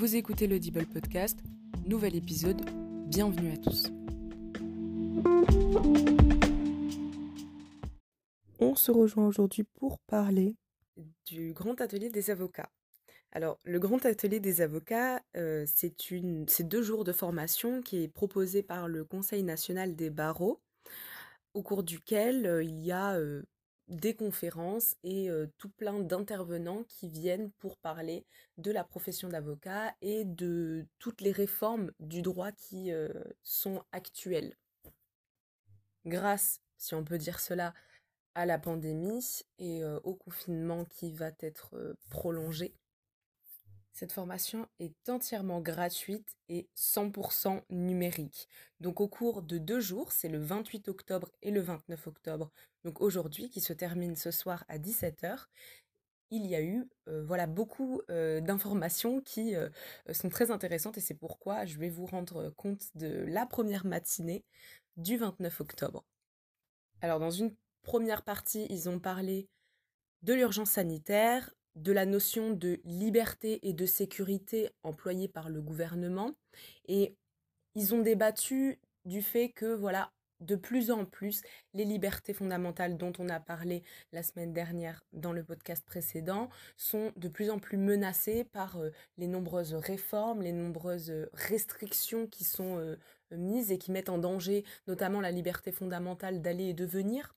[0.00, 1.38] Vous écoutez l'Audible Podcast,
[1.84, 2.58] nouvel épisode,
[3.06, 3.92] bienvenue à tous.
[8.60, 10.56] On se rejoint aujourd'hui pour parler
[11.26, 12.70] du grand atelier des avocats.
[13.32, 18.62] Alors, le grand atelier des avocats, euh, c'est deux jours de formation qui est proposé
[18.62, 20.62] par le Conseil national des barreaux,
[21.52, 23.42] au cours duquel euh, il y a euh,
[23.90, 25.28] des conférences et
[25.58, 28.24] tout plein d'intervenants qui viennent pour parler
[28.56, 32.90] de la profession d'avocat et de toutes les réformes du droit qui
[33.42, 34.56] sont actuelles.
[36.06, 37.74] Grâce, si on peut dire cela,
[38.34, 42.72] à la pandémie et au confinement qui va être prolongé,
[43.92, 48.48] cette formation est entièrement gratuite et 100% numérique.
[48.80, 52.50] Donc au cours de deux jours, c'est le 28 octobre et le 29 octobre,
[52.84, 55.46] donc aujourd'hui qui se termine ce soir à 17h,
[56.30, 59.68] il y a eu euh, voilà beaucoup euh, d'informations qui euh,
[60.12, 64.44] sont très intéressantes et c'est pourquoi je vais vous rendre compte de la première matinée
[64.96, 66.04] du 29 octobre.
[67.00, 69.48] Alors dans une première partie, ils ont parlé
[70.22, 76.32] de l'urgence sanitaire, de la notion de liberté et de sécurité employée par le gouvernement.
[76.86, 77.14] Et
[77.74, 81.42] ils ont débattu du fait que voilà de plus en plus
[81.74, 83.82] les libertés fondamentales dont on a parlé
[84.12, 88.90] la semaine dernière dans le podcast précédent sont de plus en plus menacées par euh,
[89.18, 92.96] les nombreuses réformes, les nombreuses restrictions qui sont euh,
[93.30, 97.34] mises et qui mettent en danger notamment la liberté fondamentale d'aller et de venir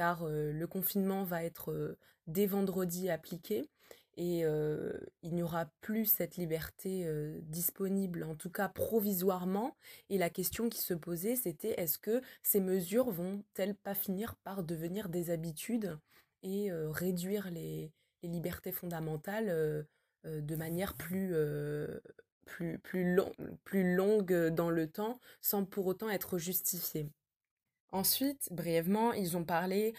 [0.00, 3.68] car euh, le confinement va être euh, dès vendredi appliqué
[4.16, 7.06] et euh, il n'y aura plus cette liberté
[7.42, 9.76] disponible, en tout cas provisoirement.
[10.08, 14.62] Et la question qui se posait, c'était est-ce que ces mesures vont-elles pas finir par
[14.62, 15.98] devenir des habitudes
[16.42, 17.92] et réduire les,
[18.22, 19.86] libertés fondamentales
[20.24, 21.32] de manière plus,
[23.72, 27.10] longue dans le temps, sans pour autant être justifiée
[27.92, 29.94] Ensuite, brièvement, ils ont parlé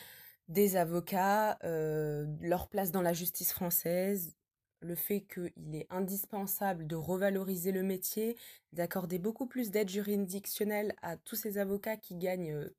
[0.47, 4.35] des avocats, euh, leur place dans la justice française,
[4.81, 8.38] le fait qu'il est indispensable de revaloriser le métier,
[8.74, 12.75] d'accorder beaucoup plus d'aide juridictionnelle à tous ces avocats qui gagnent euh,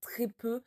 [0.00, 0.62] très peu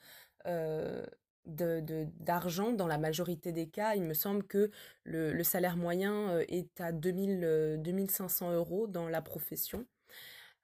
[0.47, 1.05] euh,
[1.45, 3.95] d'argent dans la majorité des cas.
[3.95, 4.71] Il me semble que
[5.03, 9.85] le, salaire moyen est à 2000, 2500 euros dans la profession.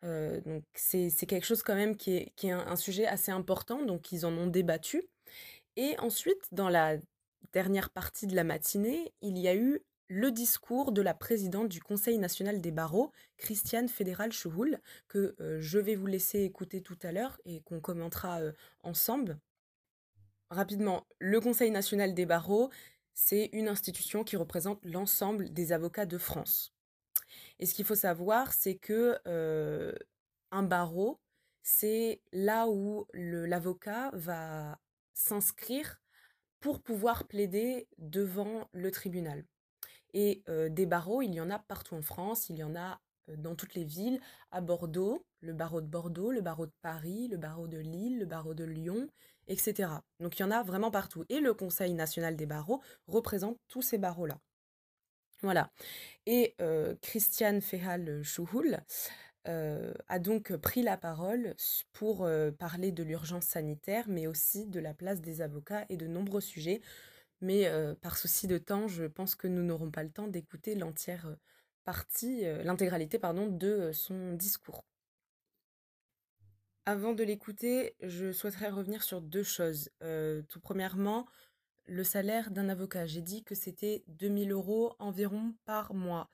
[0.06, 3.84] Euh, donc c'est quelque chose quand même qui est, qui est un, sujet assez important,
[3.84, 5.04] donc ils en ont débattu.
[5.76, 6.98] Et ensuite, dans la
[7.54, 11.82] dernière partie de la matinée, il y a eu le discours de la présidente du
[11.82, 16.98] Conseil national des barreaux, Christiane Fédéral Chouhoul, que euh, je vais vous laisser écouter tout
[17.04, 18.52] à l'heure et qu'on commentera euh,
[18.84, 19.38] ensemble.
[20.50, 22.72] Rapidement, le Conseil national des barreaux,
[23.14, 26.74] c'est une institution qui représente l'ensemble des avocats de France.
[27.59, 29.20] Et ce qu'il faut savoir, c'est que
[30.52, 31.20] un barreau,
[31.62, 34.80] c'est là où l'avocat va
[35.14, 36.02] s'inscrire
[36.59, 39.46] pour pouvoir plaider devant le tribunal.
[40.14, 43.00] Et des barreaux, il y en a partout en France, il y en a
[43.38, 47.38] dans toutes les villes, à Bordeaux, le barreau de Bordeaux, le barreau de Paris, le
[47.38, 49.08] barreau de Lille, le barreau de Lyon,
[49.47, 49.91] etc.
[50.20, 51.26] Donc il y en a vraiment partout.
[51.30, 54.40] Et le Conseil national des barreaux représente tous ces barreaux-là.
[55.42, 55.72] Voilà.
[56.26, 56.56] Et
[57.02, 58.80] Christiane Fehal Chouhoul
[59.46, 61.56] a donc pris la parole
[61.94, 66.42] pour parler de l'urgence sanitaire, mais aussi de la place des avocats et de nombreux
[66.42, 66.82] sujets.
[67.42, 71.36] Mais par souci de temps, je pense que nous n'aurons pas le temps d'écouter l'entière
[71.86, 74.84] partie, l'intégralité pardon, de son discours.
[76.86, 79.90] Avant de l'écouter, je souhaiterais revenir sur deux choses.
[80.50, 81.26] tout premièrement,
[81.90, 83.06] le salaire d'un avocat.
[83.06, 86.30] J'ai dit que c'était 2000 euros environ par mois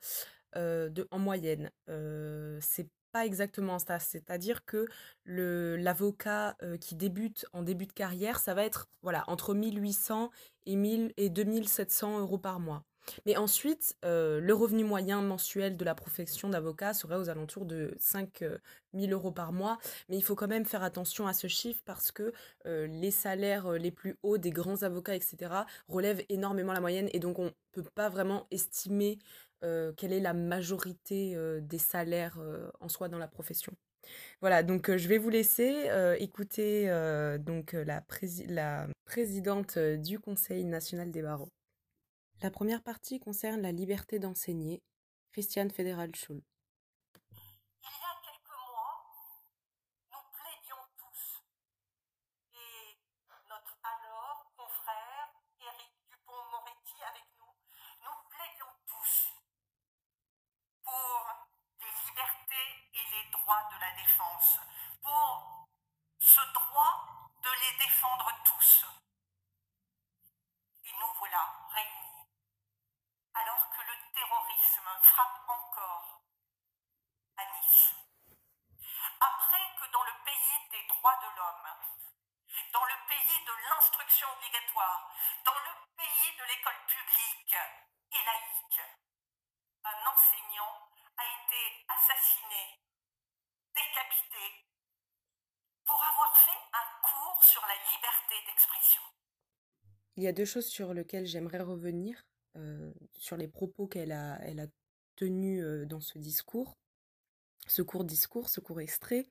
[0.56, 1.70] euh, en moyenne.
[1.88, 3.98] Euh, c'est pas exactement ça.
[3.98, 4.86] C'est-à-dire que
[5.24, 10.30] l'avocat euh, qui débute en début de carrière, ça va être voilà entre 1800
[10.66, 12.84] et, 1000, et 2700 euros par mois.
[13.24, 17.94] Mais ensuite, euh, le revenu moyen mensuel de la profession d'avocat serait aux alentours de
[17.98, 18.44] 5
[18.94, 19.78] 000 euros par mois.
[20.08, 22.32] Mais il faut quand même faire attention à ce chiffre parce que
[22.66, 25.36] euh, les salaires euh, les plus hauts des grands avocats, etc.,
[25.88, 29.18] relèvent énormément la moyenne et donc on ne peut pas vraiment estimer
[29.96, 32.38] quelle est la majorité des salaires
[32.78, 33.72] en soi dans la profession.
[34.40, 36.86] Voilà, donc je vais vous laisser écouter
[37.40, 38.00] donc la
[39.06, 41.50] présidente du Conseil national des barreaux.
[42.42, 44.82] La première partie concerne la liberté d'enseigner,
[45.32, 46.42] Christiane Fédéral Schul.
[47.82, 49.06] Il y a quelques mois,
[50.12, 51.42] nous plaidions tous,
[52.52, 52.98] et
[53.48, 57.56] notre alors confrère Éric Dupont-Moretti avec nous,
[58.04, 59.32] nous plaidions tous
[60.84, 61.36] pour
[84.76, 85.10] territoire,
[85.44, 87.56] dans le pays de l'école publique
[88.12, 88.80] et laïque,
[89.84, 90.06] un
[90.64, 92.80] a été assassiné,
[93.74, 94.66] décapité,
[95.84, 99.02] pour avoir fait un cours sur la liberté d'expression.
[100.16, 102.26] Il y a deux choses sur lesquelles j'aimerais revenir,
[102.56, 104.66] euh, sur les propos qu'elle a, elle a
[105.14, 106.76] tenus euh, dans ce discours,
[107.66, 109.26] ce court discours, ce court extrait.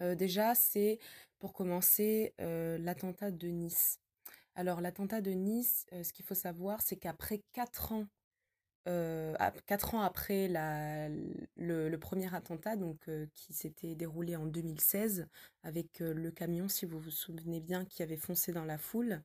[0.00, 0.98] Euh, déjà, c'est
[1.38, 4.00] pour commencer l'attentat de Nice.
[4.54, 8.06] Alors l'attentat de Nice, ce qu'il faut savoir, c'est qu'après quatre ans
[9.66, 11.08] quatre ans après la,
[11.56, 15.26] le, premier attentat, donc qui s'était déroulé en 2016
[15.62, 19.22] avec le camion, si vous vous souvenez bien, qui avait foncé dans la foule,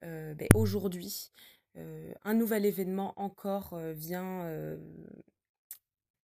[0.00, 1.30] ben, aujourd'hui,
[1.76, 4.78] un nouvel événement encore vient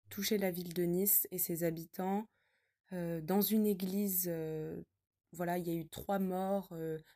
[0.09, 2.27] toucher la ville de Nice et ses habitants.
[2.91, 4.31] dans une église,
[5.33, 6.73] voilà, il y a eu trois morts.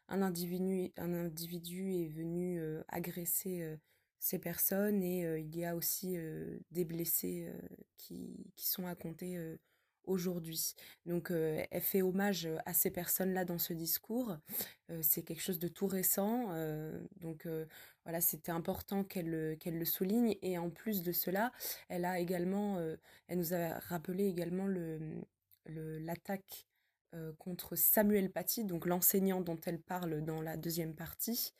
[0.08, 3.78] un, individu, un individu est venu agresser
[4.18, 6.16] ces personnes et il y a aussi
[6.70, 7.52] des blessés
[7.96, 9.38] qui, qui, sont à compter
[10.04, 10.74] aujourd'hui.
[11.04, 14.36] Donc elle fait hommage à ces personnes-là dans ce discours.
[15.02, 16.48] c'est quelque chose de tout récent.
[17.20, 17.46] donc
[18.04, 20.36] voilà, c'était important qu'elle qu'elle le souligne.
[20.42, 21.52] Et en plus de cela,
[21.88, 22.78] elle a également,
[23.28, 25.20] elle nous a rappelé également le
[25.68, 26.66] l'attaque
[27.38, 31.54] contre Samuel Paty, donc l'enseignant dont elle parle dans la deuxième partie,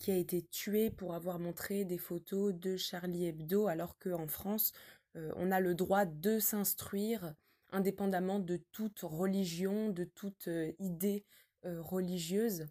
[0.00, 4.72] qui a été tué pour avoir montré des photos de Charlie Hebdo, alors qu'en France,
[5.14, 7.34] euh, on a le droit de s'instruire
[7.70, 11.24] indépendamment de toute religion, de toute euh, idée
[11.66, 12.66] euh, religieuse.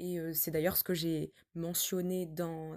[0.00, 2.74] Et c'est d'ailleurs ce que j'ai mentionné dans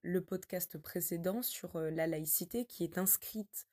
[0.00, 3.66] le podcast précédent sur la laïcité, qui est inscrite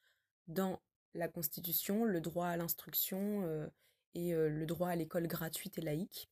[0.50, 0.82] dans
[1.14, 3.70] la Constitution, le droit à l'instruction
[4.16, 6.30] et le droit à l'école gratuite et laïque.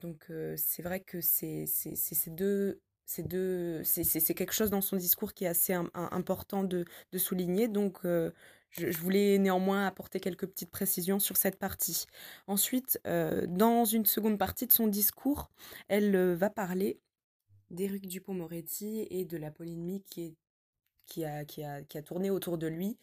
[0.00, 2.80] Donc c'est vrai que c'est ces deux
[4.34, 7.68] quelque chose dans son discours qui est assez important de, de, souligner.
[7.68, 8.30] Donc je,
[8.70, 12.06] je, voulais néanmoins apporter quelques petites précisions sur cette partie.
[12.46, 15.50] Ensuite, dans une seconde partie de son discours,
[15.88, 17.00] elle va parler
[17.70, 20.34] d'Éric Dupont-Moretti et de la polémique qui est
[21.06, 22.98] qui a, qui, a, qui a tourné autour de lui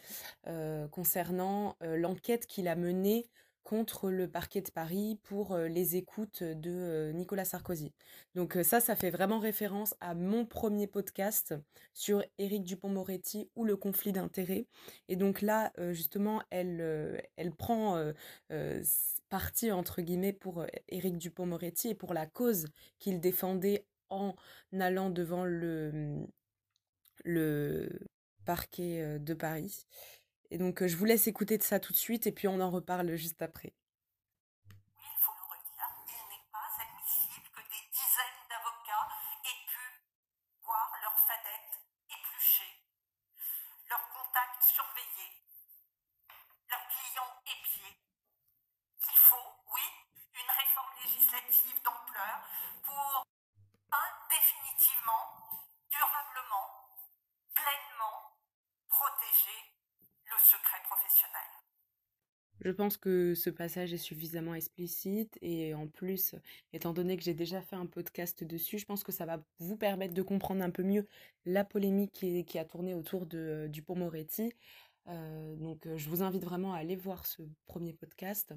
[0.91, 3.27] concernant l'enquête qu'il a menée
[3.65, 7.91] contre le parquet de Paris pour les écoutes de Nicolas Sarkozy.
[8.35, 11.55] Donc ça, ça fait vraiment référence à mon premier podcast
[11.93, 14.67] sur Éric Dupont-Moretti ou le conflit d'intérêts.
[15.09, 18.13] Et donc là, justement, elle, elle prend
[19.29, 22.67] parti, entre guillemets, pour Éric Dupont-Moretti et pour la cause
[22.99, 24.35] qu'il défendait en
[24.79, 26.27] allant devant le,
[27.23, 27.89] le
[28.45, 29.87] parquet de Paris.
[30.51, 32.59] Et donc, euh, je vous laisse écouter de ça tout de suite et puis on
[32.59, 33.73] en reparle juste après.
[60.45, 61.55] Secret professionnel.
[62.61, 66.35] Je pense que ce passage est suffisamment explicite et en plus,
[66.71, 69.75] étant donné que j'ai déjà fait un podcast dessus, je pense que ça va vous
[69.75, 71.07] permettre de comprendre un peu mieux
[71.45, 74.53] la polémique qui, a tourné autour de, du pont Moretti.
[75.07, 78.53] Euh, donc je vous invite vraiment à aller voir ce premier podcast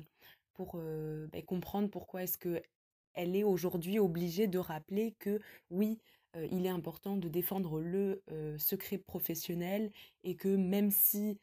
[0.54, 2.62] pour euh, ben, comprendre pourquoi est-ce que
[3.14, 5.40] elle est aujourd'hui obligée de rappeler que
[5.71, 5.99] oui,
[6.37, 8.23] euh, il est important de défendre le
[8.59, 9.90] secret professionnel
[10.23, 11.38] et que même si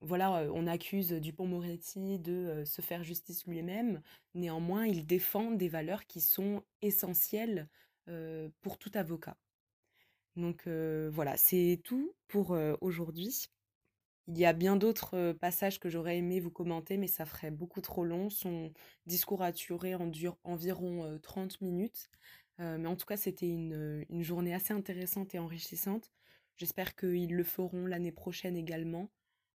[0.00, 4.02] voilà, on accuse Dupont-Moretti de se faire justice lui-même.
[4.34, 7.68] Néanmoins, il défend des valeurs qui sont essentielles
[8.60, 9.36] pour tout avocat.
[10.36, 13.48] Donc voilà, c'est tout pour aujourd'hui.
[14.28, 17.80] Il y a bien d'autres passages que j'aurais aimé vous commenter, mais ça ferait beaucoup
[17.80, 18.28] trop long.
[18.28, 18.72] Son
[19.06, 20.10] discours a duré en
[20.44, 22.10] environ 30 minutes.
[22.58, 26.12] mais en tout cas, c'était une journée assez intéressante et enrichissante.
[26.56, 29.10] J'espère qu'ils le feront l'année prochaine également.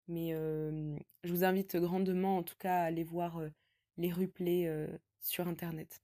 [0.08, 3.42] Mais je vous invite grandement en tout cas à aller voir
[3.96, 4.88] les replays
[5.20, 6.00] sur Internet.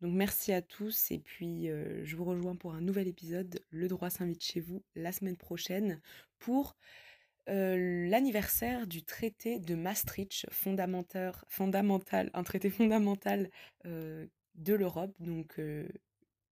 [0.00, 3.58] Donc merci à tous et puis je vous rejoins pour un nouvel épisode.
[3.70, 6.00] Le droit s'invite chez vous la semaine prochaine
[6.38, 6.76] pour
[7.48, 13.50] l'anniversaire du traité de Maastricht, fondamental un traité fondamental
[13.84, 14.28] de
[14.74, 15.16] l'Europe.
[15.18, 15.60] Donc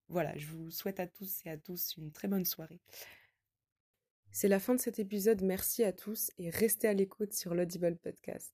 [0.09, 2.81] voilà, je vous souhaite à tous et à tous une très bonne soirée.
[4.39, 7.97] C'est la fin de cet épisode, merci à tous et restez à l'écoute sur l'Audible
[7.97, 8.53] Podcast.